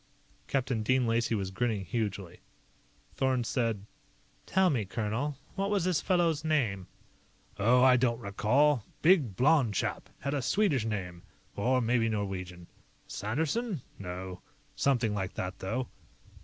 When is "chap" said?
9.75-10.09